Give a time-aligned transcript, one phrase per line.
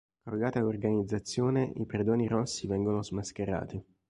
[0.23, 3.85] Crollata l'organizzazione, i predoni rossi vengono smascherati.